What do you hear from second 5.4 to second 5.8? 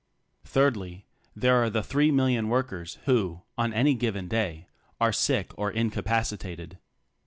or